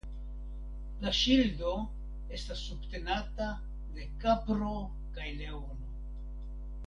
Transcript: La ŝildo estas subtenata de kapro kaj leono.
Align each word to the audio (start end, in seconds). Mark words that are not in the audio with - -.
La 1.01 1.11
ŝildo 1.17 1.73
estas 2.37 2.63
subtenata 2.69 3.49
de 3.97 4.07
kapro 4.23 4.71
kaj 5.19 5.27
leono. 5.43 5.93